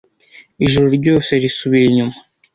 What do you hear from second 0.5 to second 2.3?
Ijoro ryose risubira inyuma;